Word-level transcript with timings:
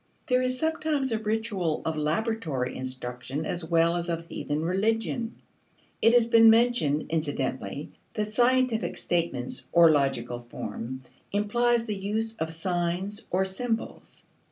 There 0.25 0.41
is 0.41 0.57
sometimes 0.57 1.11
a 1.11 1.19
ritual 1.19 1.83
of 1.85 1.95
laboratory 1.95 2.75
instruction 2.75 3.45
as 3.45 3.63
well 3.63 3.95
as 3.95 4.09
of 4.09 4.25
heathen 4.27 4.63
religion. 4.63 5.21
1 5.21 5.33
It 6.01 6.13
has 6.13 6.25
been 6.25 6.49
mentioned, 6.49 7.05
incidentally, 7.11 7.91
that 8.15 8.31
scientific 8.31 8.97
statements, 8.97 9.67
or 9.71 9.91
logical 9.91 10.39
form, 10.39 11.03
implies 11.31 11.83
the 11.85 11.93
use 11.95 12.35
of 12.37 12.51
signs 12.51 13.27
or 13.29 13.45
symbols. 13.45 14.23